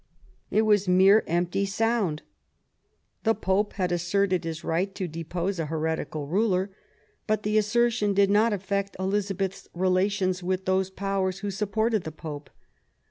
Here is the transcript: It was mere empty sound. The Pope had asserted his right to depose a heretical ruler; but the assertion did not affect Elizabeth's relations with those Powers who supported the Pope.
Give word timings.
It 0.49 0.63
was 0.63 0.87
mere 0.87 1.23
empty 1.27 1.63
sound. 1.63 2.23
The 3.21 3.35
Pope 3.35 3.73
had 3.73 3.91
asserted 3.91 4.45
his 4.45 4.63
right 4.63 4.95
to 4.95 5.07
depose 5.07 5.59
a 5.59 5.67
heretical 5.67 6.25
ruler; 6.25 6.71
but 7.27 7.43
the 7.43 7.55
assertion 7.59 8.15
did 8.15 8.31
not 8.31 8.51
affect 8.51 8.95
Elizabeth's 8.97 9.69
relations 9.75 10.41
with 10.41 10.65
those 10.65 10.89
Powers 10.89 11.41
who 11.41 11.51
supported 11.51 12.03
the 12.03 12.11
Pope. 12.11 12.49